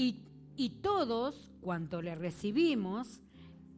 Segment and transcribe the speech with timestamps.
[0.00, 3.20] Y, todos, cuanto le recibimos,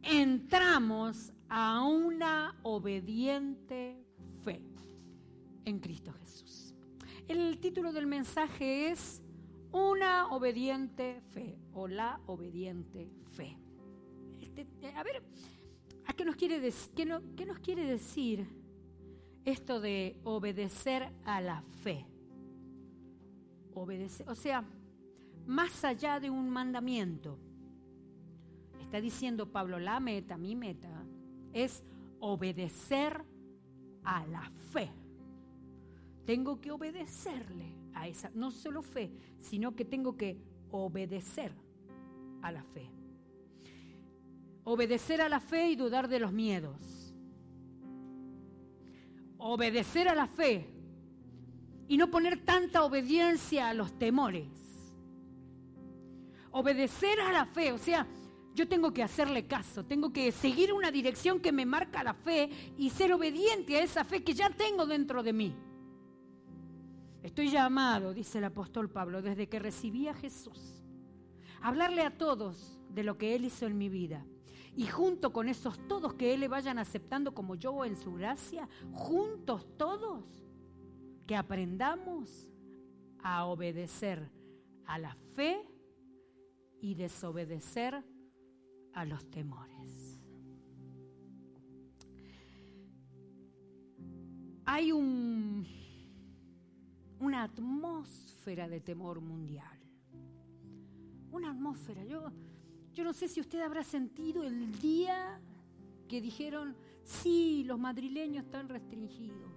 [0.03, 4.05] entramos a una obediente
[4.43, 4.61] fe
[5.65, 6.75] en Cristo Jesús.
[7.27, 9.23] El título del mensaje es
[9.71, 13.57] Una obediente fe o la obediente fe.
[14.39, 15.23] Este, a ver,
[16.05, 18.45] ¿a qué nos quiere, qué nos quiere decir
[19.43, 22.05] esto de obedecer a la fe?
[23.73, 24.63] Obedecer, o sea,
[25.45, 27.37] más allá de un mandamiento.
[28.79, 31.05] Está diciendo Pablo, la meta, mi meta,
[31.53, 31.83] es
[32.19, 33.23] obedecer
[34.03, 34.91] a la fe.
[36.25, 40.37] Tengo que obedecerle a esa, no solo fe, sino que tengo que
[40.71, 41.53] obedecer
[42.41, 42.89] a la fe.
[44.63, 47.15] Obedecer a la fe y dudar de los miedos.
[49.37, 50.69] Obedecer a la fe
[51.87, 54.60] y no poner tanta obediencia a los temores.
[56.51, 58.05] Obedecer a la fe, o sea,
[58.53, 62.49] yo tengo que hacerle caso, tengo que seguir una dirección que me marca la fe
[62.77, 65.55] y ser obediente a esa fe que ya tengo dentro de mí.
[67.23, 70.83] Estoy llamado, dice el apóstol Pablo, desde que recibí a Jesús,
[71.61, 74.25] a hablarle a todos de lo que Él hizo en mi vida.
[74.75, 78.67] Y junto con esos todos que Él le vayan aceptando como yo en su gracia,
[78.91, 80.25] juntos todos,
[81.27, 82.49] que aprendamos
[83.23, 84.31] a obedecer
[84.85, 85.70] a la fe
[86.81, 88.03] y desobedecer
[88.93, 90.19] a los temores.
[94.65, 95.65] Hay un,
[97.19, 99.79] una atmósfera de temor mundial.
[101.31, 102.03] Una atmósfera.
[102.03, 102.31] Yo,
[102.93, 105.39] yo no sé si usted habrá sentido el día
[106.07, 109.51] que dijeron, sí, los madrileños están restringidos.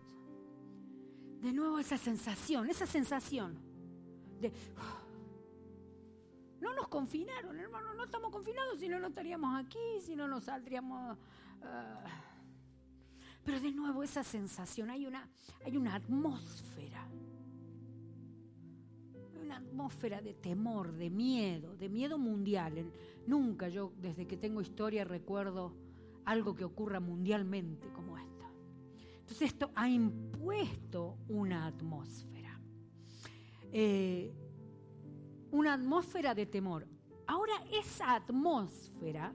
[1.41, 3.58] De nuevo esa sensación, esa sensación
[4.41, 4.52] de...
[6.65, 10.45] No nos confinaron, hermano, no estamos confinados, si no, no estaríamos aquí, si no nos
[10.45, 11.19] saldríamos...
[11.62, 12.07] Ah.
[13.45, 15.29] Pero de nuevo esa sensación, hay una,
[15.63, 17.07] hay una atmósfera,
[19.42, 22.91] una atmósfera de temor, de miedo, de miedo mundial.
[23.27, 25.75] Nunca yo, desde que tengo historia, recuerdo
[26.25, 28.51] algo que ocurra mundialmente como esta.
[29.19, 32.58] Entonces esto ha impuesto una atmósfera.
[33.70, 34.33] Eh,
[35.55, 36.85] una atmósfera de temor.
[37.29, 39.33] Ahora esa atmósfera,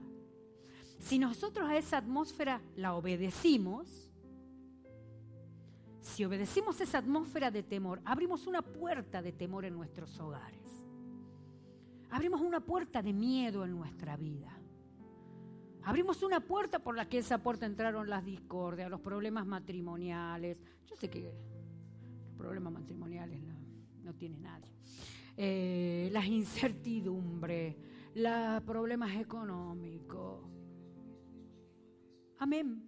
[0.98, 4.12] si nosotros a esa atmósfera la obedecimos,
[6.02, 10.60] si obedecimos esa atmósfera de temor, abrimos una puerta de temor en nuestros hogares.
[12.10, 14.54] Abrimos una puerta de miedo en nuestra vida.
[15.84, 20.58] Abrimos una puerta por la que esa puerta entraron las discordias, los problemas matrimoniales.
[20.84, 21.32] Yo sé que los
[22.36, 23.54] problemas matrimoniales no,
[24.02, 24.70] no tiene nadie.
[25.42, 27.74] Eh, las incertidumbres,
[28.14, 30.44] los problemas económicos.
[32.36, 32.84] Amén.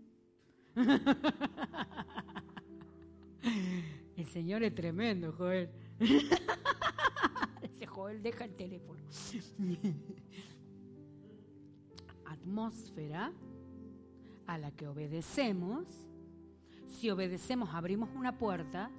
[4.17, 5.71] El Señor es tremendo, Joel.
[7.63, 9.01] Ese Joel deja el teléfono.
[12.27, 13.33] Atmósfera
[14.47, 15.89] a la que obedecemos.
[16.87, 18.91] Si obedecemos, abrimos una puerta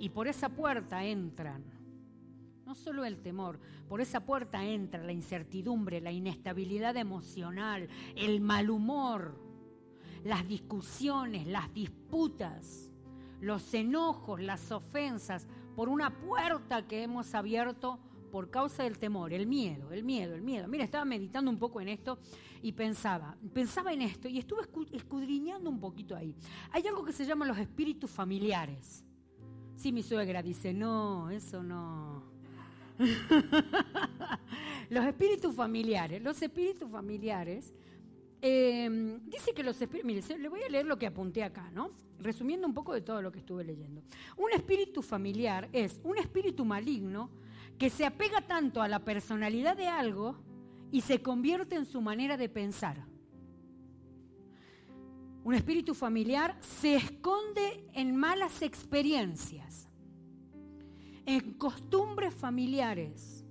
[0.00, 1.77] y por esa puerta entran
[2.68, 3.58] no solo el temor,
[3.88, 9.40] por esa puerta entra la incertidumbre, la inestabilidad emocional, el mal humor,
[10.22, 12.90] las discusiones, las disputas,
[13.40, 19.46] los enojos, las ofensas, por una puerta que hemos abierto por causa del temor, el
[19.46, 20.68] miedo, el miedo, el miedo.
[20.68, 22.18] Mira, estaba meditando un poco en esto
[22.60, 24.60] y pensaba, pensaba en esto y estuve
[24.92, 26.34] escudriñando un poquito ahí.
[26.70, 29.06] Hay algo que se llama los espíritus familiares.
[29.74, 32.37] Sí, mi suegra dice, no, eso no.
[34.90, 36.22] los espíritus familiares.
[36.22, 37.72] Los espíritus familiares.
[38.40, 40.06] Em, dice que los espíritus.
[40.06, 41.90] Mire, le voy a leer lo que apunté acá, ¿no?
[42.18, 44.02] Resumiendo un poco de todo lo que estuve leyendo.
[44.36, 47.30] Un espíritu familiar es un espíritu maligno
[47.78, 50.36] que se apega tanto a la personalidad de algo
[50.90, 53.04] y se convierte en su manera de pensar.
[55.44, 59.87] Un espíritu familiar se esconde en malas experiencias
[61.28, 63.44] en costumbres familiares,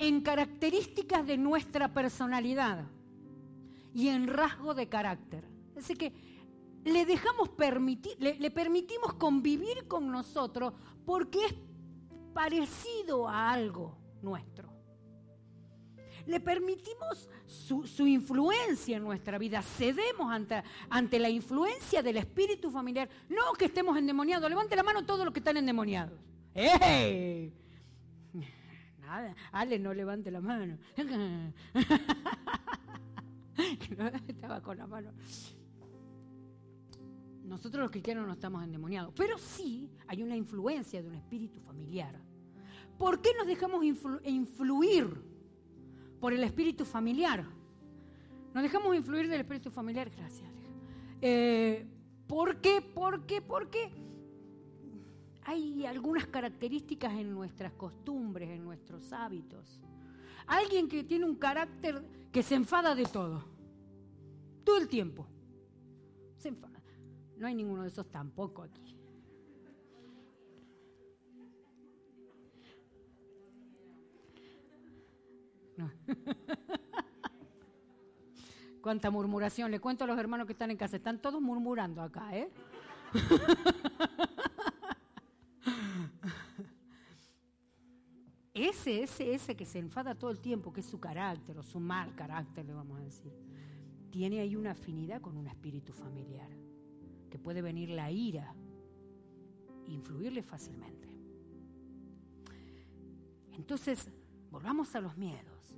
[0.00, 2.88] en características de nuestra personalidad
[3.94, 5.44] y en rasgo de carácter.
[5.78, 6.12] Así que
[6.82, 10.74] le dejamos permitir, le, permitimos convivir con nosotros
[11.06, 11.54] porque es
[12.34, 14.72] parecido a algo nuestro.
[16.26, 23.08] Le permitimos su, influencia en nuestra vida, cedemos ante, ante, la influencia del espíritu familiar.
[23.28, 26.29] No que estemos endemoniados, levante la mano todos los que están endemoniados.
[26.54, 27.52] ¡Ey!
[29.52, 30.78] Ale, no levante la mano.
[34.28, 35.12] Estaba con la mano.
[37.44, 42.20] Nosotros los cristianos no estamos endemoniados, pero sí hay una influencia de un espíritu familiar.
[42.96, 45.20] ¿Por qué nos dejamos influir
[46.20, 47.44] por el espíritu familiar?
[48.54, 50.48] Nos dejamos influir del espíritu familiar, gracias.
[51.20, 51.84] Eh,
[52.28, 52.80] ¿Por qué?
[52.80, 53.42] ¿Por qué?
[53.42, 53.90] Porque
[55.50, 59.80] hay algunas características en nuestras costumbres, en nuestros hábitos.
[60.46, 63.44] Alguien que tiene un carácter que se enfada de todo,
[64.62, 65.26] todo el tiempo.
[66.36, 66.80] Se enfada.
[67.36, 68.96] No hay ninguno de esos tampoco aquí.
[75.76, 75.90] No.
[78.80, 79.72] Cuánta murmuración.
[79.72, 80.96] Le cuento a los hermanos que están en casa.
[80.96, 82.52] Están todos murmurando acá, ¿eh?
[88.68, 91.80] ese, ese, ese que se enfada todo el tiempo, que es su carácter o su
[91.80, 93.32] mal carácter, le vamos a decir,
[94.10, 96.50] tiene ahí una afinidad con un espíritu familiar,
[97.30, 98.54] que puede venir la ira,
[99.86, 101.08] influirle fácilmente.
[103.52, 104.10] Entonces,
[104.50, 105.76] volvamos a los miedos.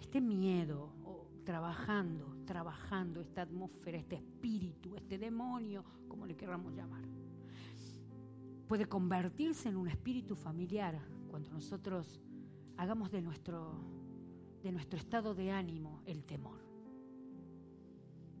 [0.00, 0.92] Este miedo
[1.44, 7.04] trabajando, trabajando esta atmósfera, este espíritu, este demonio, como le queramos llamar.
[8.68, 10.98] Puede convertirse en un espíritu familiar
[11.32, 12.20] cuando nosotros
[12.76, 13.72] hagamos de nuestro,
[14.62, 16.58] de nuestro estado de ánimo el temor.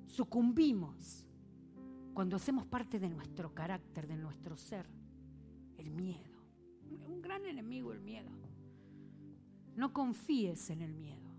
[0.04, 1.24] Sucumbimos
[2.12, 4.86] cuando hacemos parte de nuestro carácter, de nuestro ser,
[5.78, 6.44] el miedo.
[7.08, 8.30] Un gran enemigo el miedo.
[9.74, 11.30] No confíes en el miedo.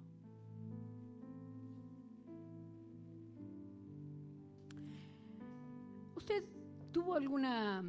[6.16, 6.44] ¿Usted
[6.92, 7.84] tuvo alguna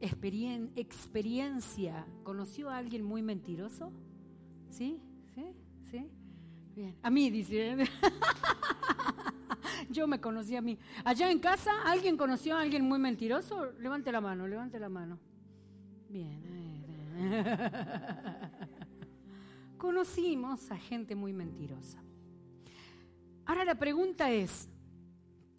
[0.00, 2.06] experiencia?
[2.22, 3.92] ¿Conoció a alguien muy mentiroso?
[4.70, 5.00] ¿Sí?
[5.34, 5.46] ¿Sí?
[5.90, 6.08] ¿Sí?
[6.74, 6.96] Bien.
[7.02, 7.76] A mí, dice.
[9.90, 10.78] Yo me conocí a mí.
[11.04, 13.72] Allá en casa, ¿alguien conoció a alguien muy mentiroso?
[13.78, 15.18] Levante la mano, levante la mano.
[16.08, 16.42] Bien.
[19.78, 22.02] Conocimos a gente muy mentirosa.
[23.46, 24.68] Ahora la pregunta es,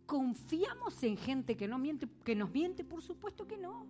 [0.07, 2.85] ¿Confiamos en gente que, no miente, que nos miente?
[2.85, 3.85] Por supuesto que no.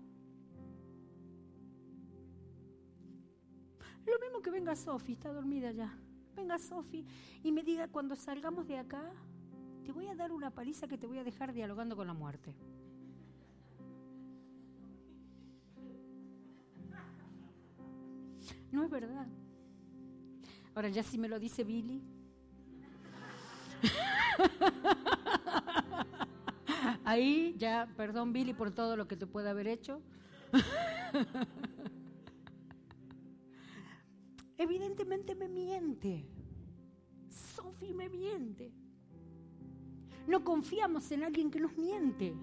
[4.08, 5.94] Lo mismo que venga Sofi, está dormida ya.
[6.36, 7.06] Venga Sofi
[7.44, 9.12] y me diga cuando salgamos de acá,
[9.84, 12.56] te voy a dar una paliza que te voy a dejar dialogando con la muerte.
[18.72, 19.28] No es verdad.
[20.76, 22.02] Ahora ya si me lo dice Billy.
[27.04, 30.02] Ahí ya, perdón Billy por todo lo que te pueda haber hecho.
[34.58, 36.26] Evidentemente me miente.
[37.30, 38.72] Sophie me miente.
[40.26, 42.34] No confiamos en alguien que nos miente.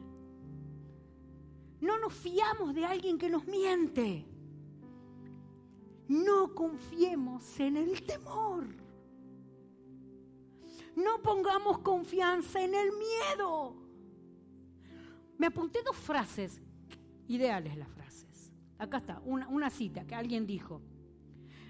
[1.81, 4.25] No nos fiamos de alguien que nos miente.
[6.09, 8.65] No confiemos en el temor.
[10.97, 13.75] No pongamos confianza en el miedo.
[15.37, 16.61] Me apunté dos frases,
[17.27, 18.53] ideales las frases.
[18.79, 20.81] Acá está, una, una cita que alguien dijo.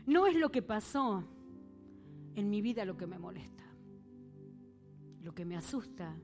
[0.07, 1.25] No es lo que pasó
[2.35, 3.65] en mi vida lo que me molesta.
[5.23, 6.15] Lo que me asusta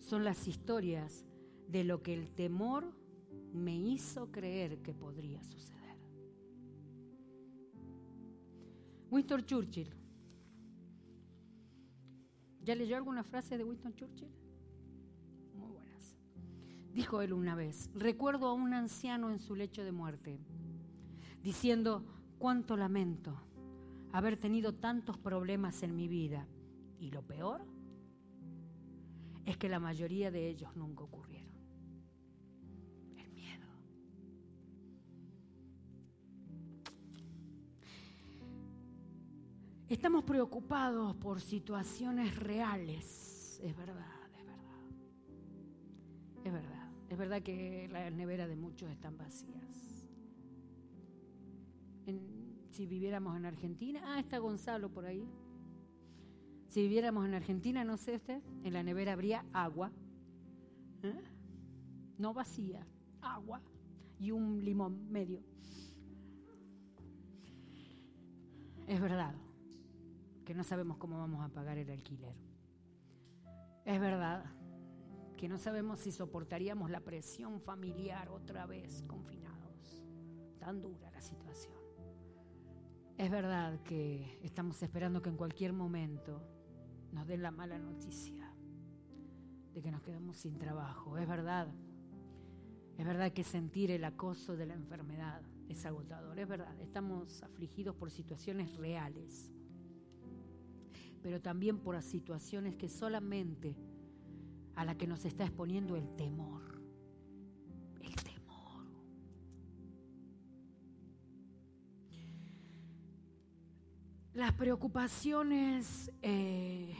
[0.00, 1.24] son las historias
[1.68, 2.94] de lo que el temor
[3.52, 5.98] me hizo creer que podría suceder.
[9.10, 9.90] Winston Churchill.
[12.62, 14.46] ¿Ya leyó alguna frase de Winston Churchill?
[16.96, 20.40] dijo él una vez, recuerdo a un anciano en su lecho de muerte,
[21.42, 22.02] diciendo,
[22.38, 23.40] cuánto lamento
[24.12, 26.46] haber tenido tantos problemas en mi vida.
[26.98, 27.62] Y lo peor
[29.44, 31.54] es que la mayoría de ellos nunca ocurrieron.
[33.16, 33.66] El miedo.
[39.88, 44.80] Estamos preocupados por situaciones reales, es verdad, es verdad.
[46.44, 46.86] Es verdad.
[47.08, 49.95] Es verdad que las neveras de muchos están vacías.
[52.70, 55.28] Si viviéramos en Argentina, ah, está Gonzalo por ahí.
[56.68, 59.92] Si viviéramos en Argentina, no sé usted, en la nevera habría agua,
[61.02, 61.22] ¿eh?
[62.18, 62.86] no vacía,
[63.20, 63.62] agua
[64.18, 65.42] y un limón medio.
[68.86, 69.34] Es verdad
[70.44, 72.36] que no sabemos cómo vamos a pagar el alquiler.
[73.84, 74.44] Es verdad
[75.36, 80.04] que no sabemos si soportaríamos la presión familiar otra vez confinados.
[80.58, 81.75] Tan dura la situación.
[83.18, 86.42] Es verdad que estamos esperando que en cualquier momento
[87.12, 88.52] nos den la mala noticia
[89.72, 91.16] de que nos quedamos sin trabajo.
[91.16, 91.68] Es verdad.
[92.98, 96.38] Es verdad que sentir el acoso de la enfermedad es agotador.
[96.38, 96.78] Es verdad.
[96.78, 99.50] Estamos afligidos por situaciones reales.
[101.22, 103.76] Pero también por situaciones que solamente
[104.74, 106.75] a la que nos está exponiendo el temor.
[114.36, 116.94] Las preocupaciones eh,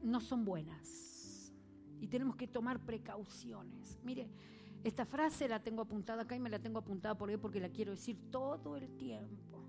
[0.00, 1.52] no son buenas
[2.00, 3.98] y tenemos que tomar precauciones.
[4.02, 4.30] Mire,
[4.84, 7.68] esta frase la tengo apuntada acá y me la tengo apuntada por ahí porque la
[7.68, 9.68] quiero decir todo el tiempo.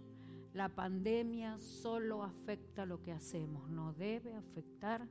[0.53, 5.05] La pandemia solo afecta lo que hacemos, no debe afectar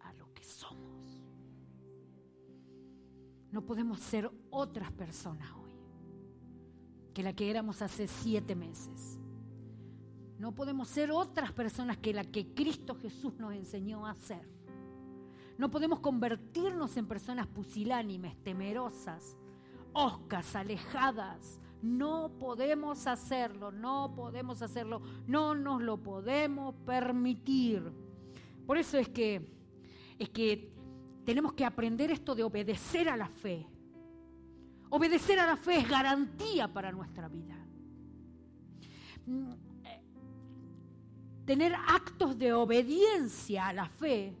[0.00, 1.22] a lo que somos.
[3.52, 5.48] No podemos ser otras personas
[7.14, 9.18] que la que éramos hace siete meses.
[10.38, 14.46] No podemos ser otras personas que la que Cristo Jesús nos enseñó a ser.
[15.56, 19.36] No podemos convertirnos en personas pusilánimes, temerosas,
[19.92, 27.92] oscas, alejadas, no podemos hacerlo, no podemos hacerlo, no nos lo podemos permitir.
[28.66, 29.54] Por eso es que
[30.18, 30.72] es que
[31.24, 33.66] tenemos que aprender esto de obedecer a la fe.
[34.94, 37.56] Obedecer a la fe es garantía para nuestra vida.
[39.26, 39.50] Mm,
[39.86, 40.00] eh,
[41.44, 44.36] tener actos de obediencia a la fe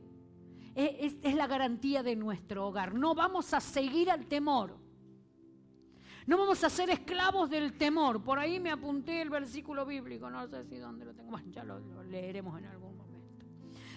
[0.76, 2.94] es, la garantía de nuestro hogar.
[2.94, 4.78] No vamos a seguir al temor.
[6.24, 8.22] No vamos a ser esclavos del temor.
[8.22, 11.80] Por ahí me apunté el versículo bíblico, no sé si dónde lo tengo, ya lo,
[11.80, 12.83] lo leeremos en algún.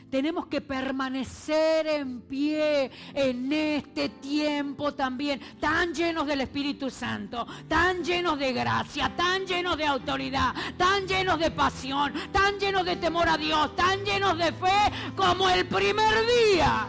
[0.09, 8.03] Tenemos que permanecer en pie en este tiempo también, tan llenos del Espíritu Santo, tan
[8.03, 13.27] llenos de gracia, tan llenos de autoridad, tan llenos de pasión, tan llenos de temor
[13.27, 16.87] a Dios, tan llenos de fe como el primer día.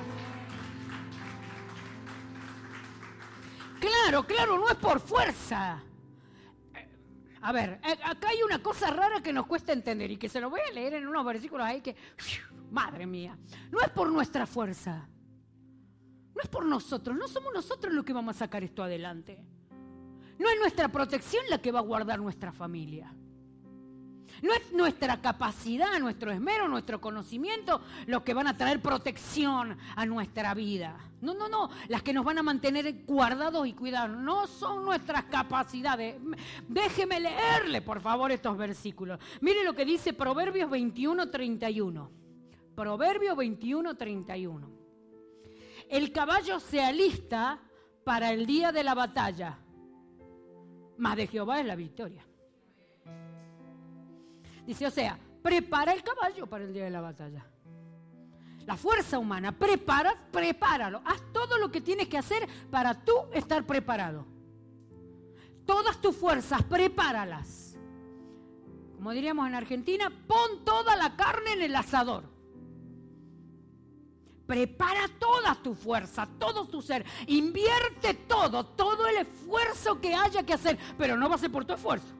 [3.80, 5.82] Claro, claro, no es por fuerza.
[7.40, 10.40] A ver, eh, acá hay una cosa rara que nos cuesta entender y que se
[10.40, 11.96] lo voy a leer en unos versículos ahí que,
[12.70, 13.38] madre mía,
[13.70, 15.08] no es por nuestra fuerza,
[16.34, 19.44] no es por nosotros, no somos nosotros los que vamos a sacar esto adelante.
[20.38, 23.12] No es nuestra protección la que va a guardar nuestra familia.
[24.42, 30.06] No es nuestra capacidad, nuestro esmero, nuestro conocimiento los que van a traer protección a
[30.06, 30.96] nuestra vida.
[31.20, 31.70] No, no, no.
[31.88, 34.16] Las que nos van a mantener guardados y cuidados.
[34.16, 36.20] No son nuestras capacidades.
[36.68, 39.18] Déjeme leerle, por favor, estos versículos.
[39.40, 42.27] Mire lo que dice Proverbios 21, 31.
[42.78, 44.70] Proverbios 21, 31.
[45.88, 47.58] El caballo se alista
[48.04, 49.58] para el día de la batalla,
[50.96, 52.24] mas de Jehová es la victoria.
[54.64, 57.44] Dice, o sea, prepara el caballo para el día de la batalla.
[58.64, 61.02] La fuerza humana, prepara, prepáralo.
[61.04, 64.24] Haz todo lo que tienes que hacer para tú estar preparado.
[65.66, 67.76] Todas tus fuerzas, prepáralas.
[68.94, 72.37] Como diríamos en Argentina, pon toda la carne en el asador.
[74.48, 77.04] Prepara toda tu fuerza, todo tu ser.
[77.26, 80.78] Invierte todo, todo el esfuerzo que haya que hacer.
[80.96, 82.14] Pero no va a ser por tu esfuerzo.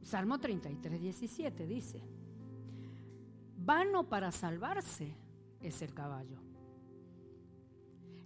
[0.00, 2.02] Salmo 33, 17 dice,
[3.58, 5.14] vano para salvarse
[5.60, 6.40] es el caballo.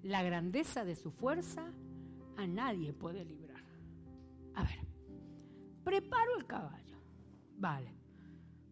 [0.05, 1.73] La grandeza de su fuerza
[2.37, 3.65] a nadie puede librar.
[4.55, 4.89] A ver,
[5.90, 6.97] preparo el caballo.
[7.59, 7.92] Vale,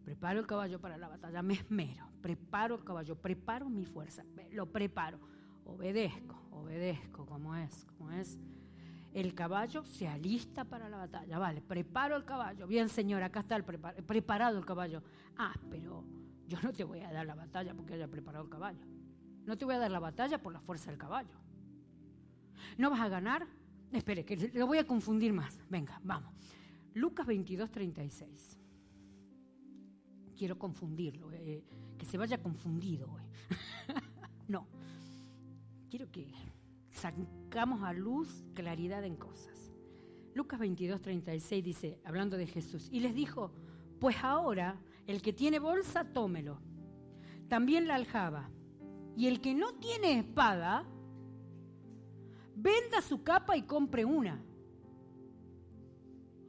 [0.05, 4.23] preparo el caballo para la batalla, me esmero, preparo el caballo, preparo mi fuerza,
[4.53, 5.19] lo preparo,
[5.65, 8.39] obedezco, obedezco como es, como es
[9.13, 11.39] el caballo se alista para la batalla.
[11.39, 12.67] Vale, preparo el caballo.
[12.67, 15.01] Bien, señor, acá está el preparado el caballo.
[15.35, 16.05] Ah, pero
[16.47, 18.85] yo no te voy a dar la batalla porque haya preparado el caballo.
[19.45, 21.35] No te voy a dar la batalla por la fuerza del caballo.
[22.77, 23.47] ¿No vas a ganar?
[23.91, 25.59] Espere, que lo voy a confundir más.
[25.69, 26.39] Venga, vamos.
[26.93, 28.59] Lucas 22, 36.
[30.35, 31.63] Quiero confundirlo, eh,
[31.97, 33.17] que se vaya confundido
[34.47, 34.67] no.
[35.89, 36.31] Quiero que
[36.89, 39.73] sacamos a luz claridad en cosas.
[40.33, 43.51] Lucas 22, 36 dice, hablando de Jesús, y les dijo,
[43.99, 46.61] pues ahora el que tiene bolsa, tómelo.
[47.47, 48.49] También la aljaba.
[49.17, 50.85] Y el que no tiene espada,
[52.55, 54.41] venda su capa y compre una.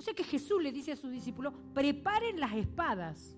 [0.00, 3.36] O sea que Jesús le dice a sus discípulos, preparen las espadas.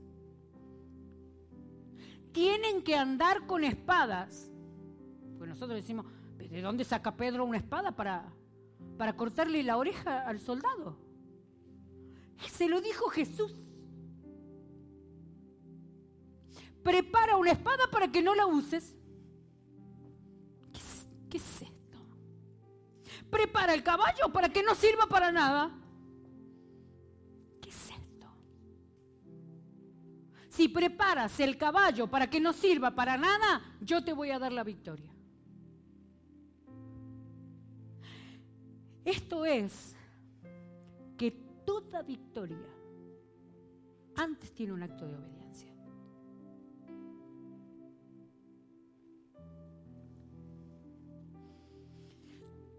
[2.30, 4.48] Tienen que andar con espadas
[5.36, 6.06] Porque nosotros decimos,
[6.38, 8.32] ¿de dónde saca Pedro una espada para,
[8.96, 10.96] para cortarle la oreja al soldado?
[12.48, 13.52] Se lo dijo Jesús.
[16.84, 18.94] Prepara una espada para que no la uses.
[21.28, 21.98] ¿Qué es, esto?
[23.30, 25.81] Prepara el caballo para que no sirva para nada.
[30.52, 34.52] Si preparas el caballo para que no sirva para nada, yo te voy a dar
[34.52, 35.10] la victoria.
[39.02, 39.96] Esto es
[41.16, 41.30] que
[41.64, 42.68] toda victoria
[44.16, 45.72] antes tiene un acto de obediencia.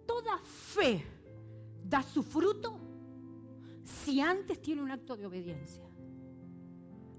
[0.05, 1.03] Toda fe
[1.83, 2.79] da su fruto
[3.83, 5.83] si antes tiene un acto de obediencia.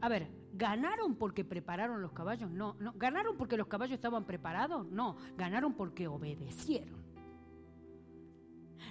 [0.00, 2.50] A ver, ¿ganaron porque prepararon los caballos?
[2.50, 2.92] No, no.
[2.96, 4.86] ¿Ganaron porque los caballos estaban preparados?
[4.86, 7.02] No, ganaron porque obedecieron.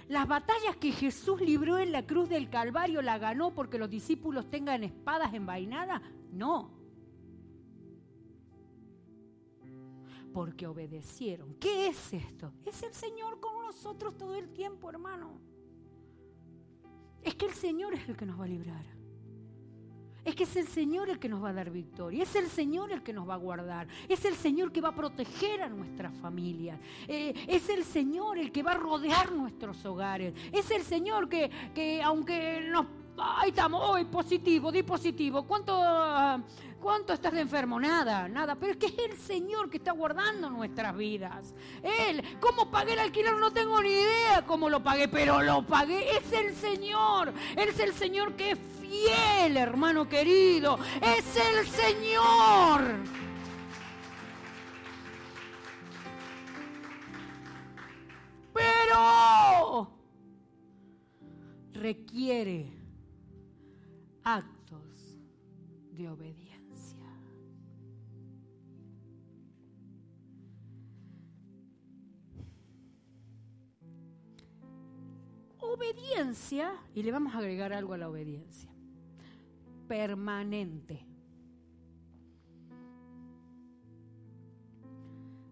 [0.08, 4.50] Las batallas que Jesús libró en la cruz del Calvario la ganó porque los discípulos
[4.50, 6.02] tengan espadas envainadas.
[6.30, 6.70] No.
[10.34, 11.54] Porque obedecieron.
[11.54, 12.52] ¿Qué es esto?
[12.66, 15.40] Es el Señor con nosotros todo el tiempo, hermano.
[17.22, 18.93] Es que el Señor es el que nos va a librar.
[20.24, 22.92] Es que es el Señor el que nos va a dar victoria, es el Señor
[22.92, 26.14] el que nos va a guardar, es el Señor que va a proteger a nuestras
[26.18, 31.28] familias, eh, es el Señor el que va a rodear nuestros hogares, es el Señor
[31.28, 32.86] que, que aunque nos...
[33.16, 35.44] Ahí estamos, hoy positivo, di positivo.
[35.44, 35.72] ¿Cuánto,
[36.80, 37.78] ¿Cuánto estás de enfermo?
[37.78, 38.56] Nada, nada.
[38.56, 41.54] Pero es que es el Señor que está guardando nuestras vidas.
[41.80, 43.36] Él, ¿cómo pagué el alquiler?
[43.36, 46.16] No tengo ni idea cómo lo pagué, pero lo pagué.
[46.16, 47.32] Es el Señor.
[47.56, 48.58] Es el Señor que es
[48.94, 50.78] fiel, hermano querido.
[51.02, 52.82] Es el Señor.
[58.52, 59.90] Pero
[61.72, 62.72] requiere
[64.22, 65.18] actos
[65.92, 66.54] de obediencia.
[75.58, 78.73] Obediencia, y le vamos a agregar algo a la obediencia
[79.86, 81.06] permanente.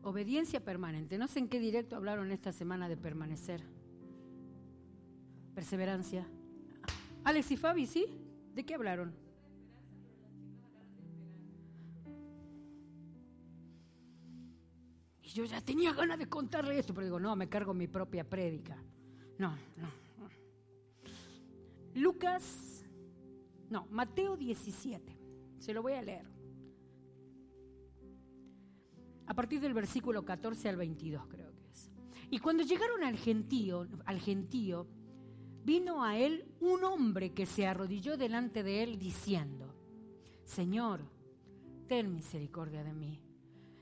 [0.03, 1.17] Obediencia permanente.
[1.17, 3.63] No sé en qué directo hablaron esta semana de permanecer.
[5.55, 6.27] Perseverancia.
[7.25, 8.07] Alex y Fabi, ¿sí?
[8.55, 9.15] ¿De qué hablaron?
[15.23, 18.29] Y yo ya tenía ganas de contarle esto, pero digo, no, me cargo mi propia
[18.29, 18.77] prédica.
[19.39, 20.03] No, no.
[21.95, 22.82] Lucas
[23.73, 25.19] no, Mateo 17.
[25.59, 26.27] Se lo voy a leer.
[29.27, 31.91] A partir del versículo 14 al 22 creo que es.
[32.31, 34.87] Y cuando llegaron al gentío, al gentío,
[35.65, 39.75] vino a él un hombre que se arrodilló delante de él diciendo,
[40.45, 41.01] Señor,
[41.87, 43.23] ten misericordia de mí,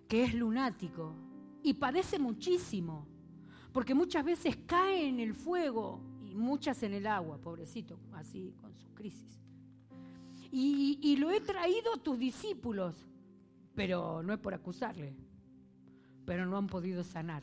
[0.07, 1.17] que es lunático
[1.65, 3.09] y padece muchísimo,
[3.73, 8.73] porque muchas veces cae en el fuego y muchas en el agua, pobrecito, así con
[8.77, 9.41] sus crisis
[10.53, 12.95] y, lo he traído a tus discípulos,
[13.75, 15.15] pero no es por acusarle,
[16.25, 17.43] pero no han podido sanar.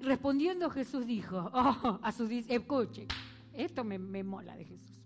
[0.00, 3.06] Respondiendo Jesús dijo, oh, a sus escuchen,
[3.52, 5.04] esto me, mola de Jesús.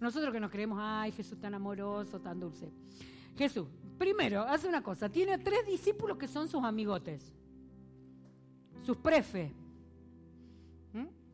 [0.00, 2.70] Nosotros que nos creemos, ay, Jesús tan amoroso, tan dulce.
[3.36, 3.66] Jesús,
[3.98, 7.32] primero, hace una cosa, tiene tres discípulos que son sus amigotes,
[8.84, 9.52] sus prefe,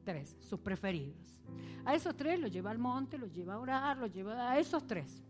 [0.03, 1.41] tres, sus preferidos.
[1.85, 4.87] A esos tres los lleva al monte, los lleva a orar, los lleva a esos
[4.87, 5.23] tres.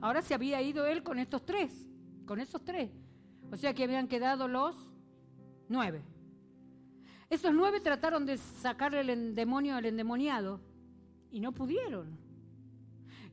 [0.00, 1.86] Ahora se había ido él con estos tres,
[2.26, 2.90] con esos tres.
[3.50, 4.90] O sea que habían quedado los
[5.68, 6.02] nueve.
[7.28, 10.60] Esos nueve trataron de sacarle el demonio al endemoniado
[11.30, 12.18] y no pudieron.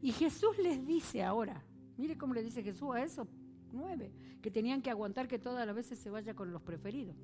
[0.02, 1.62] Y Jesús les dice ahora,
[1.98, 3.28] mire cómo le dice Jesús a esos
[3.72, 4.12] nueve,
[4.42, 7.16] que tenían que aguantar que todas las veces se vaya con los preferidos.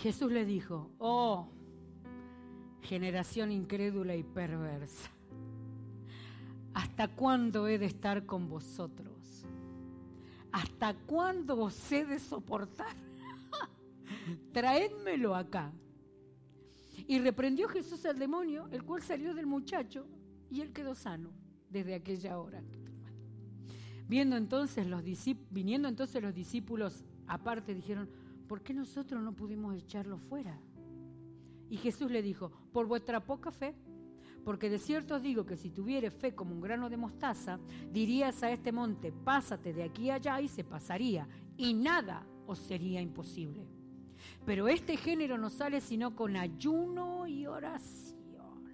[0.00, 1.46] Jesús les dijo, oh,
[2.80, 5.10] generación incrédula y perversa.
[6.72, 9.44] ¿Hasta cuándo he de estar con vosotros?
[10.52, 12.96] ¿Hasta cuándo os he de soportar?
[14.52, 15.70] Traédmelo acá.
[17.06, 20.06] Y reprendió Jesús al demonio, el cual salió del muchacho
[20.50, 21.30] y él quedó sano
[21.68, 22.62] desde aquella hora.
[24.08, 25.02] Viendo entonces los
[25.50, 28.08] viniendo entonces los discípulos aparte dijeron,
[28.50, 30.58] ¿por qué nosotros no pudimos echarlo fuera?
[31.68, 33.76] Y Jesús le dijo, por vuestra poca fe,
[34.44, 37.60] porque de cierto os digo que si tuvieres fe como un grano de mostaza,
[37.92, 43.00] dirías a este monte, pásate de aquí allá y se pasaría, y nada os sería
[43.00, 43.68] imposible.
[44.44, 48.64] Pero este género no sale sino con ayuno y oración.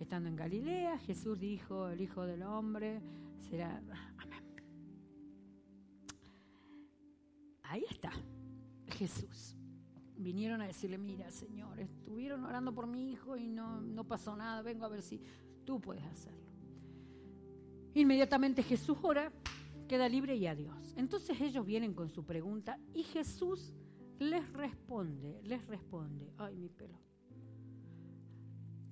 [0.00, 3.00] Estando en Galilea, Jesús dijo, el Hijo del Hombre
[3.38, 3.80] será...
[4.18, 4.44] Amén.
[7.62, 8.10] Ahí está
[8.88, 9.56] Jesús.
[10.16, 14.62] Vinieron a decirle, mira, Señor, estuvieron orando por mi hijo y no, no pasó nada,
[14.62, 15.20] vengo a ver si
[15.64, 16.46] tú puedes hacerlo.
[17.94, 19.32] Inmediatamente Jesús ora,
[19.88, 20.94] queda libre y adiós.
[20.96, 23.72] Entonces ellos vienen con su pregunta y Jesús
[24.18, 26.98] les responde, les responde, ay mi pelo.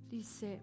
[0.09, 0.61] Dice,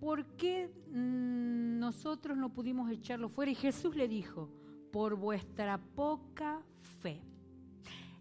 [0.00, 3.52] ¿por qué mm, nosotros no pudimos echarlo fuera?
[3.52, 4.50] Y Jesús le dijo,
[4.90, 6.62] por vuestra poca
[7.00, 7.20] fe.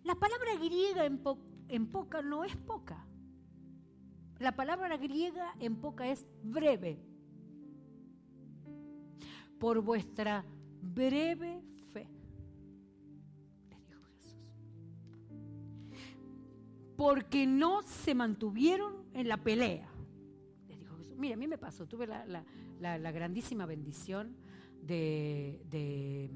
[0.04, 3.06] La palabra griega en, poca no es poca.
[4.40, 6.98] La palabra griega en poca es breve.
[9.60, 10.44] Por vuestra
[10.82, 11.62] breve
[11.94, 12.08] fe.
[13.70, 14.36] Les dijo Jesús.
[16.98, 19.88] Porque no se mantuvieron en la pelea.
[20.68, 21.16] Les dijo Jesús.
[21.18, 24.36] Mira, a mí me pasó, tuve la, grandísima bendición
[24.82, 26.32] de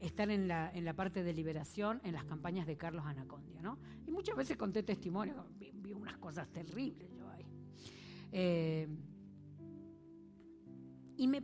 [0.00, 3.78] estar en la, en la parte de liberación en las campañas de Carlos Anacondia, ¿no?
[4.06, 7.46] Y muchas veces conté testimonio, vi, unas cosas terribles yo ahí.
[8.32, 8.88] Eh,
[11.16, 11.40] y me,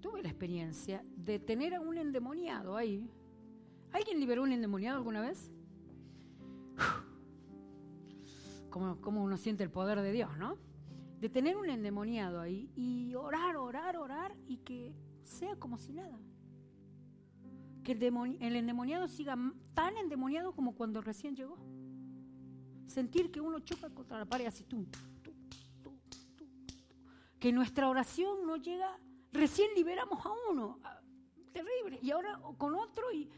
[0.00, 3.08] tuve la experiencia de tener a un endemoniado ahí.
[3.92, 5.50] ¿Alguien liberó un endemoniado alguna vez?
[8.70, 10.56] Como, como uno siente el poder de Dios, ¿no?
[11.20, 16.18] De tener un endemoniado ahí y orar, orar, orar y que sea como si nada
[17.82, 19.36] que el, endemoniado siga
[19.74, 21.58] tan endemoniado como cuando recién llegó.
[22.86, 24.86] Sentir que uno choca contra la pared así, tú,
[27.38, 28.98] que nuestra oración no llega,
[29.32, 30.78] recién liberamos a uno,
[31.52, 33.28] terrible, y ahora con otro y...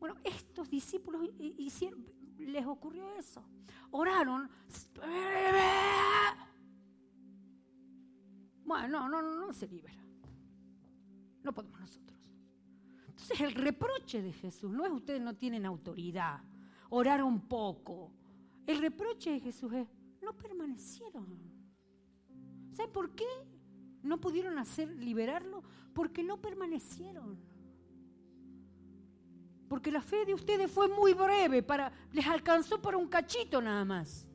[0.00, 2.04] Bueno, estos discípulos hicieron,
[2.38, 3.44] les ocurrió eso.
[3.92, 4.50] Oraron.
[8.88, 10.02] No, no, no se libera.
[11.42, 12.18] No podemos nosotros.
[13.08, 16.40] Entonces el reproche de Jesús no es ustedes no tienen autoridad,
[16.90, 18.10] oraron poco.
[18.66, 19.88] El reproche de Jesús es,
[20.22, 21.26] no permanecieron.
[22.72, 23.26] ¿Saben por qué
[24.02, 25.62] no pudieron hacer liberarlo?
[25.92, 27.38] Porque no permanecieron.
[29.68, 33.84] Porque la fe de ustedes fue muy breve, para, les alcanzó para un cachito nada
[33.84, 34.26] más.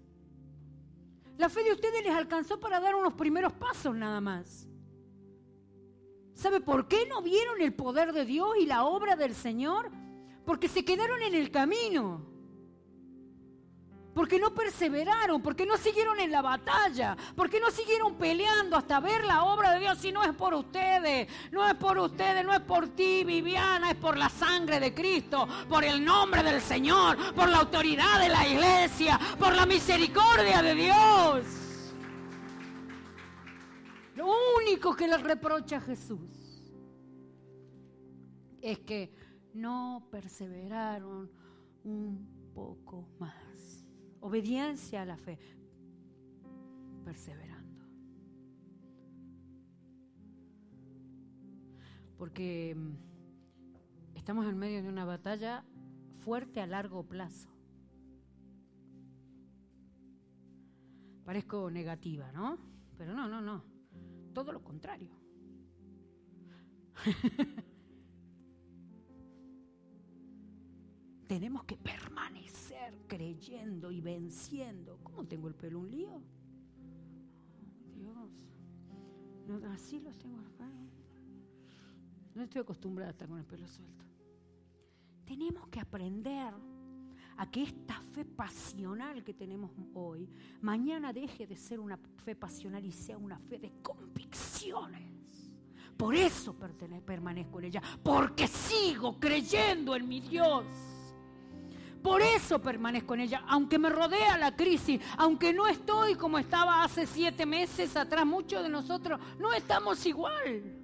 [1.37, 4.67] La fe de ustedes les alcanzó para dar unos primeros pasos nada más.
[6.33, 9.91] ¿Sabe por qué no vieron el poder de Dios y la obra del Señor?
[10.45, 12.36] Porque se quedaron en el camino.
[14.17, 19.23] Porque no perseveraron, porque no siguieron en la batalla, porque no siguieron peleando hasta ver
[19.23, 19.99] la obra de Dios.
[19.99, 23.95] Si no es por ustedes, no es por ustedes, no es por ti, Viviana, es
[23.97, 28.47] por la sangre de Cristo, por el nombre del Señor, por la autoridad de la
[28.47, 31.45] iglesia, por la misericordia de Dios.
[34.15, 36.63] Lo único que le reprocha a Jesús
[38.63, 39.13] es que
[39.53, 41.29] no perseveraron
[41.83, 43.46] un poco más.
[44.21, 45.37] Obediencia a la fe,
[47.05, 47.85] perseverando.
[52.17, 55.63] Porque mm, estamos en medio de una batalla
[56.19, 57.49] fuerte a largo plazo.
[61.23, 62.57] Parezco negativa, ¿no?
[62.97, 63.77] Pero no, no, no
[64.37, 65.09] todo lo contrario.
[71.27, 74.99] Tenemos que permanecer creyendo y venciendo.
[75.03, 76.21] ¿Cómo tengo el pelo un lío?
[77.93, 79.65] Dios.
[79.71, 80.69] así lo tengo acá.
[82.33, 84.05] No estoy acostumbrada a estar con el pelo suelto.
[85.25, 86.53] Tenemos que aprender
[87.37, 90.29] a que esta fe pasional que tenemos hoy,
[90.61, 95.51] mañana deje de ser una fe pasional y sea una fe de convicciones.
[95.97, 100.63] Por eso permanezco en ella, porque sigo creyendo en mi Dios.
[102.01, 106.83] Por eso permanezco en ella, aunque me rodea la crisis, aunque no estoy como estaba
[106.83, 110.77] hace siete meses atrás, muchos de nosotros no estamos igual.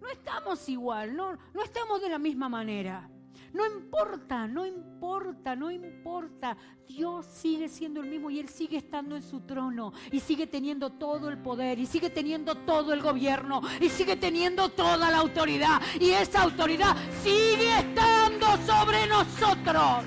[0.00, 3.10] No estamos igual, no, no estamos de la misma manera.
[3.52, 6.56] No importa, no importa, no importa.
[6.86, 10.90] Dios sigue siendo el mismo y Él sigue estando en su trono y sigue teniendo
[10.92, 15.80] todo el poder y sigue teniendo todo el gobierno y sigue teniendo toda la autoridad.
[15.98, 18.05] Y esa autoridad sigue estando
[18.64, 20.04] sobre nosotros.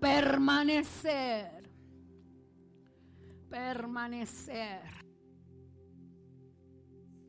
[0.00, 1.58] Permanecer
[3.48, 4.80] permanecer.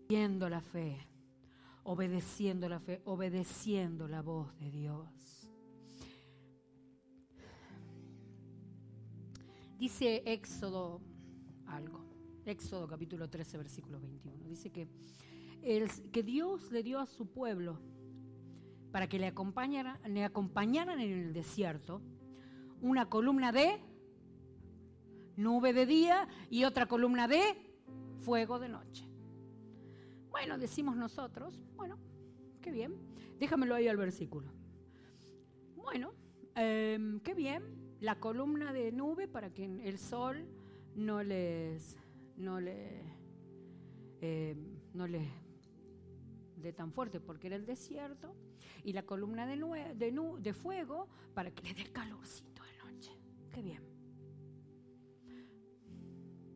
[0.07, 1.07] Viendo la fe,
[1.83, 5.49] obedeciendo la fe, obedeciendo la voz de Dios.
[9.77, 10.99] Dice Éxodo
[11.67, 12.03] algo,
[12.49, 14.47] Éxodo capítulo 13, versículo 21.
[14.47, 14.87] Dice que,
[15.61, 17.79] el, que Dios le dio a su pueblo
[18.91, 22.01] para que le acompañaran, le acompañaran en el desierto
[22.81, 23.79] una columna de
[25.35, 27.41] nube de día y otra columna de
[28.21, 29.05] fuego de noche.
[30.31, 31.97] Bueno, decimos nosotros, bueno,
[32.61, 32.95] qué bien,
[33.39, 34.51] déjamelo ahí al versículo.
[35.75, 36.13] Bueno,
[36.55, 40.47] em, qué bien, la columna de nube para que el sol
[40.95, 41.95] no les,
[42.39, 43.03] no le,
[44.21, 45.29] em, no les
[46.55, 48.35] dé tan fuerte porque era el desierto
[48.83, 49.55] y la columna de,
[49.95, 53.11] de, de fuego para que le dé calorcito de noche.
[53.51, 53.83] Qué bien.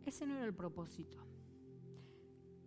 [0.05, 1.17] Ese no era el propósito.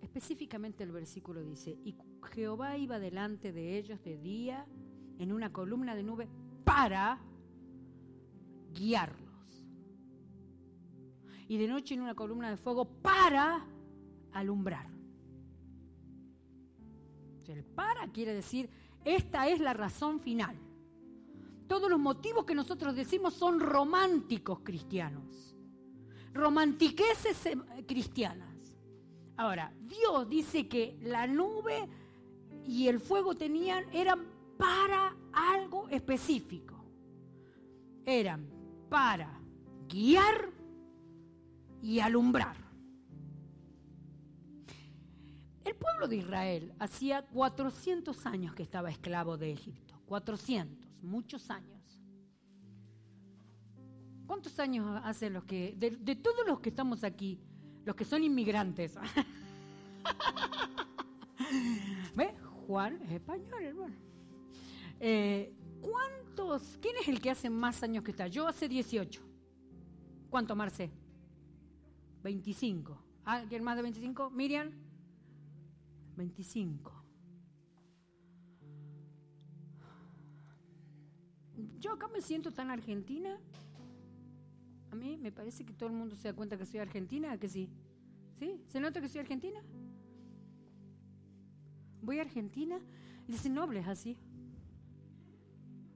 [0.01, 1.97] Específicamente el versículo dice, y
[2.33, 4.67] Jehová iba delante de ellos de día
[5.19, 6.29] en una columna de nube
[6.65, 7.19] para
[8.73, 9.26] guiarlos.
[11.49, 13.65] Y de noche en una columna de fuego para
[14.33, 14.97] alumbrar.
[17.47, 18.69] El para quiere decir
[19.05, 20.57] esta es la razón final.
[21.69, 25.57] Todos los motivos que nosotros decimos son románticos cristianos.
[26.35, 27.57] Romantiqueces eh,
[27.87, 28.77] cristianas.
[29.37, 31.89] Ahora, Dios dice que la nube
[32.65, 34.27] y el fuego tenían, eran
[34.59, 36.75] para algo específico.
[38.05, 38.49] Eran
[38.89, 39.41] para
[39.89, 40.51] guiar
[41.87, 42.57] y alumbrar.
[45.65, 49.95] El pueblo de Israel hacía 400 años que estaba esclavo de Egipto.
[50.07, 52.03] 400, muchos años.
[54.27, 57.39] ¿Cuántos años hacen los que, de, todos los que estamos aquí,
[57.85, 58.97] los que son inmigrantes?
[62.17, 62.35] ¿Ve?
[62.67, 63.95] Juan es español, hermano.
[64.99, 66.79] Eh, ¿Cuántos?
[66.83, 68.27] ¿Quién es el que hace más años que está?
[68.27, 69.23] Yo hace 18.
[70.29, 71.06] ¿Cuánto, Marce?
[72.27, 72.99] 25.
[73.25, 74.31] ¿Alguien más de 25?
[74.31, 74.73] Miriam.
[76.17, 76.93] 25.
[81.79, 83.39] Yo acá me siento tan argentina.
[84.91, 87.49] A mí me parece que todo el mundo se da cuenta que soy argentina, que
[87.49, 87.71] sí.
[88.41, 88.61] ¿Sí?
[88.67, 89.61] ¿Se nota que soy argentina?
[92.03, 92.81] Voy a Argentina
[93.29, 94.19] y dicen, no hables así.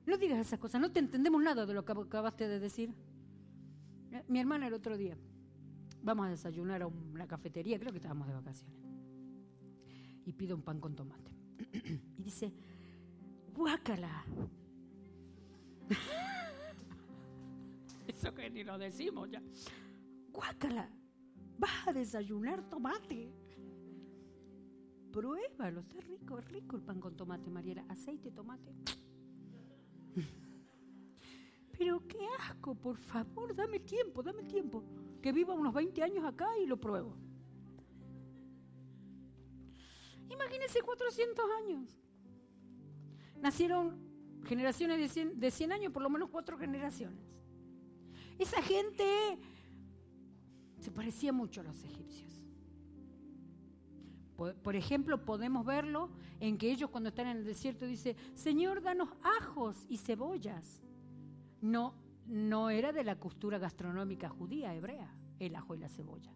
[0.07, 2.95] No digas esas cosas, no te entendemos nada de lo que acabaste de decir.
[4.29, 5.17] Mi hermana el otro día,
[6.03, 8.81] vamos a desayunar a una cafetería, creo que estábamos de vacaciones
[10.25, 11.31] y pide un pan con tomate.
[12.19, 12.53] y dice,
[13.53, 14.25] guácala.
[18.07, 19.43] Eso que ni lo decimos ya.
[20.33, 20.91] Guácala,
[21.59, 23.33] vas a desayunar tomate.
[25.13, 27.85] Pruébalo, está rico, es rico el pan con tomate, Mariela.
[27.89, 28.73] Aceite, tomate.
[31.77, 34.85] Pero qué asco, por favor, dame tiempo, dame tiempo.
[35.21, 37.15] Que viva unos 20 años acá y lo pruebo.
[40.29, 41.99] Imagínense 400 años.
[43.41, 43.99] Nacieron
[44.45, 47.25] generaciones de 100, de 100 años, por lo menos cuatro generaciones.
[48.39, 49.39] Esa gente
[50.79, 52.31] se parecía mucho a los egipcios.
[54.63, 56.09] Por ejemplo, podemos verlo
[56.41, 60.81] en que ellos cuando están en el desierto dicen, Señor, danos ajos y cebollas.
[61.61, 61.95] No,
[62.27, 66.33] no era de la costura gastronómica judía, hebrea, el ajo y la cebolla.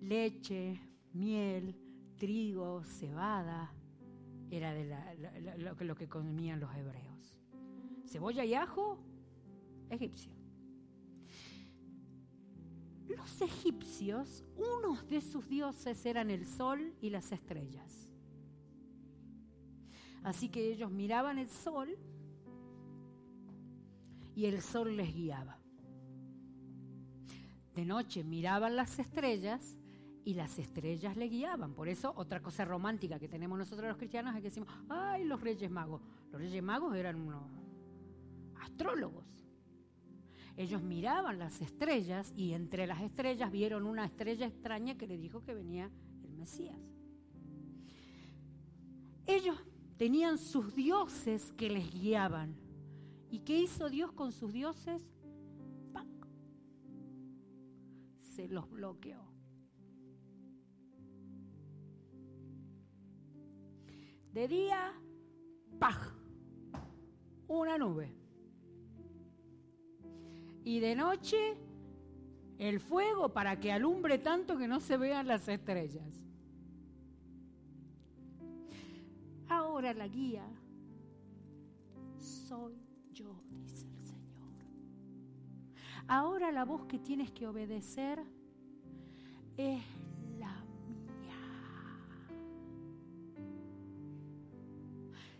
[0.00, 0.80] Leche,
[1.12, 1.74] miel,
[2.16, 3.72] trigo, cebada,
[4.50, 7.36] era de lo, que comían los hebreos.
[8.06, 8.98] Cebolla y ajo,
[9.90, 10.32] egipcio.
[13.08, 18.08] Los egipcios, unos de sus dioses eran el sol y las estrellas.
[20.22, 21.96] Así que ellos miraban el sol
[24.38, 25.58] y el sol les guiaba.
[27.74, 29.76] De noche miraban las estrellas
[30.24, 31.74] y las estrellas le guiaban.
[31.74, 35.40] Por eso, otra cosa romántica que tenemos nosotros los cristianos es que decimos, ay, los
[35.40, 36.02] reyes magos.
[36.30, 37.42] Los reyes magos eran unos
[38.60, 39.26] astrólogos.
[40.56, 45.42] Ellos miraban las estrellas y entre las estrellas vieron una estrella extraña que le dijo
[45.42, 45.90] que venía
[46.22, 46.78] el Mesías.
[49.26, 49.56] Ellos
[49.96, 52.67] tenían sus dioses que les guiaban.
[53.30, 55.02] ¿Y qué hizo Dios con sus dioses?
[58.18, 59.20] Se los bloqueó.
[64.32, 64.92] De día,
[65.80, 66.14] ¡paj!
[67.48, 68.14] Una nube.
[70.64, 71.56] Y de noche,
[72.58, 76.22] el fuego para que alumbre tanto que no se vean las estrellas.
[79.48, 80.46] Ahora la guía
[82.18, 82.87] soy
[86.08, 88.18] Ahora la voz que tienes que obedecer
[89.58, 89.82] es
[90.38, 91.36] la mía.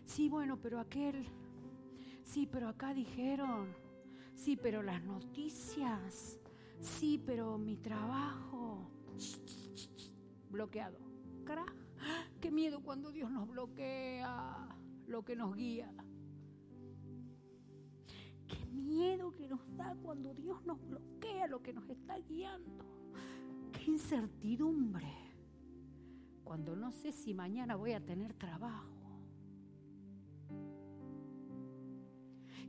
[0.05, 1.25] Sí, bueno, pero aquel,
[2.23, 3.73] sí, pero acá dijeron,
[4.35, 6.39] sí, pero las noticias,
[6.79, 8.91] sí, pero mi trabajo,
[10.51, 10.99] bloqueado.
[12.39, 14.67] Qué miedo cuando Dios nos bloquea
[15.07, 15.91] lo que nos guía.
[18.71, 22.85] Miedo que nos da cuando Dios nos bloquea lo que nos está guiando.
[23.71, 25.07] Qué incertidumbre
[26.43, 28.99] cuando no sé si mañana voy a tener trabajo.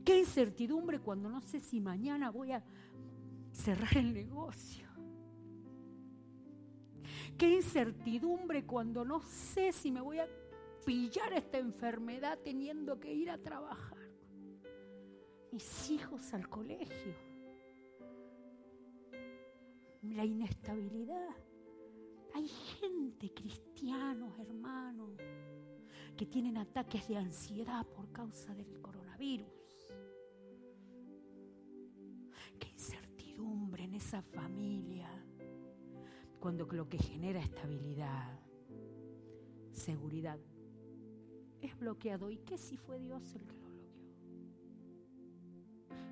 [0.03, 2.63] Qué incertidumbre cuando no sé si mañana voy a
[3.51, 4.87] cerrar el negocio.
[7.37, 10.27] Qué incertidumbre cuando no sé si me voy a
[10.85, 14.00] pillar esta enfermedad teniendo que ir a trabajar.
[15.51, 17.15] Mis hijos al colegio.
[20.03, 21.35] La inestabilidad.
[22.33, 25.11] Hay gente, cristianos, hermanos,
[26.15, 29.47] que tienen ataques de ansiedad por causa del coronavirus.
[32.57, 35.09] Qué incertidumbre en esa familia
[36.39, 38.39] cuando lo que genera estabilidad,
[39.71, 40.39] seguridad,
[41.61, 42.31] es bloqueado.
[42.31, 43.70] ¿Y qué si fue Dios el que lo?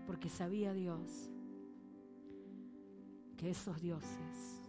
[0.10, 1.30] Porque sabía Dios
[3.38, 4.60] que esos dioses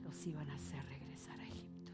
[0.00, 1.92] los iban a hacer regresar a Egipto.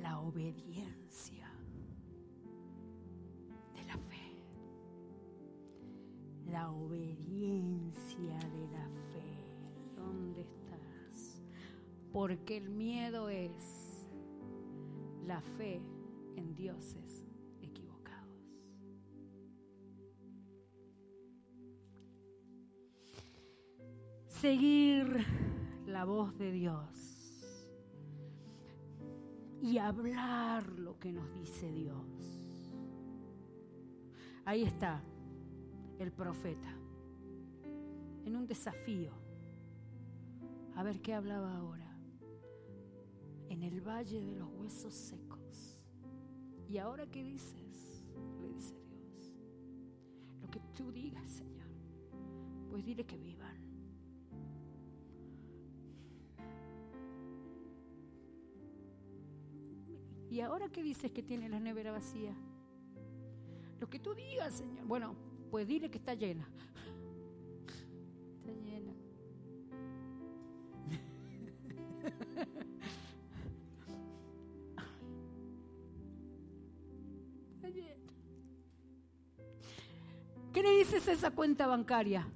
[0.00, 1.48] La obediencia
[6.50, 9.54] la obediencia de la fe.
[9.94, 11.40] ¿Dónde estás?
[12.12, 14.04] Porque el miedo es
[15.24, 15.80] la fe
[16.36, 17.24] en dioses
[17.60, 18.40] equivocados.
[24.26, 25.24] Seguir
[25.86, 27.46] la voz de Dios
[29.60, 32.70] y hablar lo que nos dice Dios.
[34.44, 35.02] Ahí está,
[35.98, 36.82] el profeta
[38.24, 39.12] en un desafío.
[40.74, 41.96] A ver qué hablaba ahora.
[43.48, 45.31] En el valle de los huesos secos.
[46.72, 48.02] ¿Y ahora qué dices?
[48.40, 49.34] Le dice Dios.
[50.40, 51.68] Lo que tú digas, Señor.
[52.70, 53.58] Pues dile que vivan.
[60.30, 62.34] ¿Y ahora qué dices que tiene la nevera vacía?
[63.78, 64.86] Lo que tú digas, Señor.
[64.86, 65.14] Bueno,
[65.50, 66.48] pues dile que está llena.
[81.22, 82.26] Esa cuenta bancaria?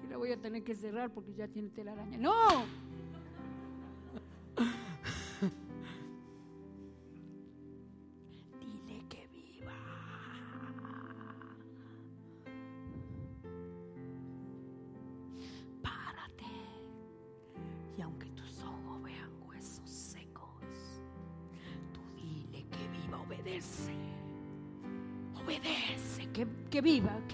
[0.00, 2.16] Que la voy a tener que cerrar porque ya tiene telaraña.
[2.16, 2.32] ¡No!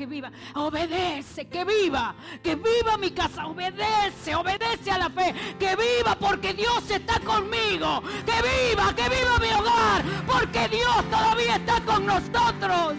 [0.03, 0.33] Que viva.
[0.55, 3.47] Obedece, que viva, que viva mi casa.
[3.47, 5.33] Obedece, obedece a la fe.
[5.61, 8.03] Que viva porque Dios está conmigo.
[8.27, 12.95] Que viva, que viva mi hogar porque Dios todavía está con nosotros.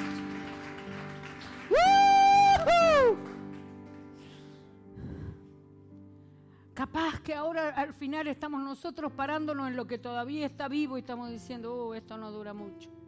[6.73, 11.01] Capaz que ahora al final estamos nosotros parándonos en lo que todavía está vivo y
[11.01, 13.02] estamos diciendo, oh, esto no dura mucho.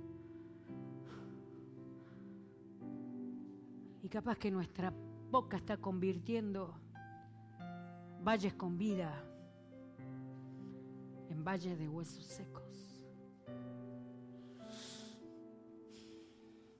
[4.05, 4.93] Y capaz que nuestra
[5.31, 6.79] boca está convirtiendo
[8.21, 9.11] valles con vida
[11.27, 13.01] en valles de huesos secos.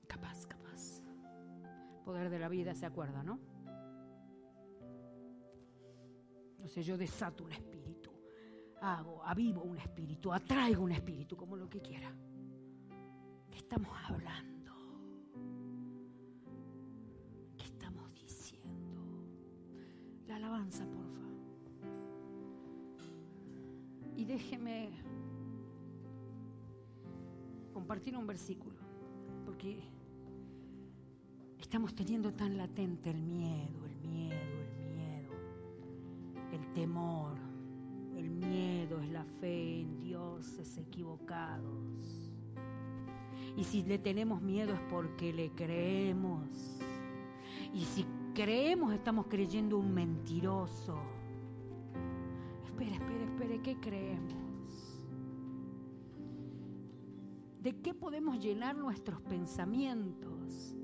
[0.06, 1.02] Capaz, capaz.
[2.04, 3.40] Poder de la vida se acuerda, ¿no?
[6.60, 8.12] No sé, yo desato un espíritu,
[8.80, 12.14] hago, avivo un espíritu, atraigo un espíritu, como lo que quiera.
[13.50, 14.55] ¿Qué estamos hablando?
[20.36, 21.26] Alabanza, porfa.
[24.16, 24.90] Y déjeme
[27.72, 28.76] compartir un versículo,
[29.44, 29.82] porque
[31.66, 34.36] Estamos teniendo tan latente el miedo, el miedo,
[34.70, 35.32] el miedo,
[36.52, 37.36] el temor.
[38.16, 42.30] El miedo es la fe en dioses equivocados.
[43.56, 46.48] Y si le tenemos miedo es porque le creemos.
[47.74, 48.06] Y si
[48.36, 51.00] creemos estamos creyendo un mentiroso.
[52.66, 55.00] Espera, espera, espera, ¿qué creemos?
[57.62, 60.76] ¿De qué podemos llenar nuestros pensamientos?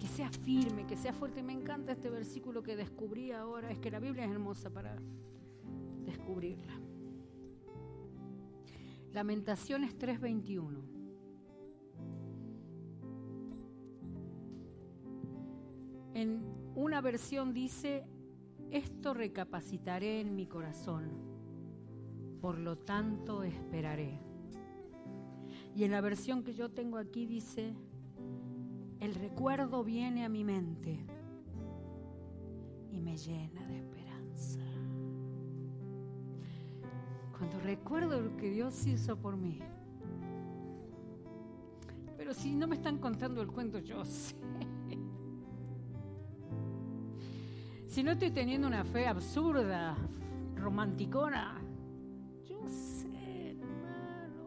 [0.00, 1.42] Que sea firme, que sea fuerte.
[1.42, 3.70] Me encanta este versículo que descubrí ahora.
[3.70, 4.96] Es que la Biblia es hermosa para
[6.06, 6.80] descubrirla.
[9.12, 10.97] Lamentaciones 3:21.
[16.18, 16.42] En
[16.74, 18.04] una versión dice,
[18.72, 21.12] esto recapacitaré en mi corazón,
[22.40, 24.18] por lo tanto esperaré.
[25.76, 27.72] Y en la versión que yo tengo aquí dice,
[28.98, 31.06] el recuerdo viene a mi mente
[32.90, 34.58] y me llena de esperanza.
[37.30, 39.60] Cuando recuerdo lo que Dios hizo por mí.
[42.16, 44.34] Pero si no me están contando el cuento, yo sé.
[47.98, 49.96] Si no estoy teniendo una fe absurda,
[50.54, 51.60] romanticona,
[52.44, 54.44] yo sé, hermano.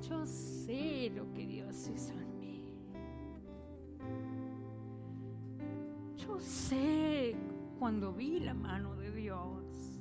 [0.00, 2.74] Yo sé lo que Dios hizo en mí.
[6.16, 7.36] Yo sé
[7.78, 10.00] cuando vi la mano de Dios.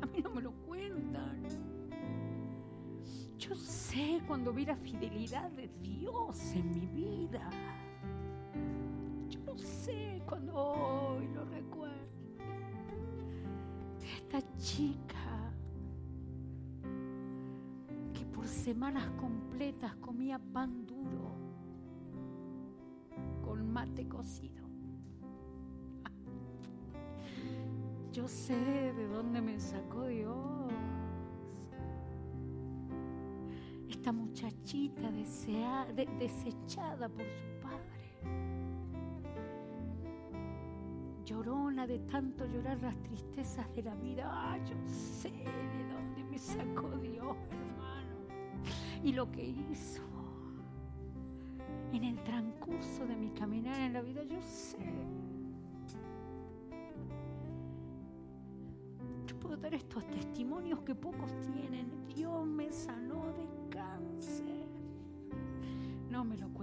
[0.00, 1.44] A mí no me lo cuentan.
[3.38, 7.48] Yo sé cuando vi la fidelidad de Dios en mi vida.
[9.54, 11.92] Yo sé cuando hoy lo recuerdo.
[14.16, 15.52] Esta chica
[18.14, 21.32] que por semanas completas comía pan duro
[23.44, 24.62] con mate cocido.
[28.10, 28.54] Yo sé
[28.94, 30.72] de dónde me sacó Dios.
[33.88, 37.61] Esta muchachita desea- de- desechada por su
[41.24, 44.58] Llorona de tanto llorar las tristezas de la vida.
[44.64, 48.16] Yo sé de dónde me sacó Dios, hermano.
[49.02, 50.02] Y lo que hizo
[51.92, 54.78] en el transcurso de mi caminar en la vida, yo sé.
[59.26, 62.06] Yo puedo dar estos testimonios que pocos tienen.
[62.06, 64.66] Dios me sanó de cáncer.
[66.10, 66.61] No me lo cuenta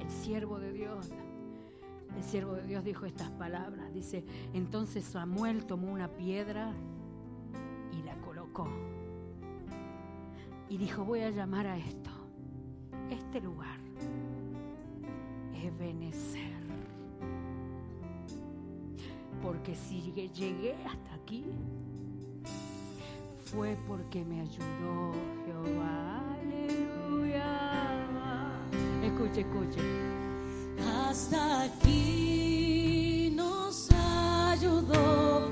[0.00, 1.10] el siervo de Dios,
[2.16, 3.92] el siervo de Dios dijo estas palabras.
[3.92, 6.72] Dice, entonces Samuel tomó una piedra
[7.92, 8.68] y la colocó.
[10.68, 12.10] Y dijo, voy a llamar a esto,
[13.10, 13.78] este lugar,
[15.54, 16.56] Ebenezer.
[19.40, 21.44] Porque si llegué hasta aquí,
[23.44, 25.12] fue porque me ayudó
[25.44, 26.34] Jehová.
[26.40, 28.15] Aleluya.
[29.16, 29.80] Escuche, escuche.
[31.08, 35.48] Hasta aquí nos ayudó